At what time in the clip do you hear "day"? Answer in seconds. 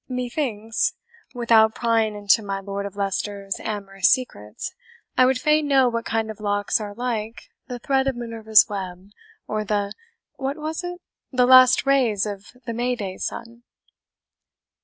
12.95-13.17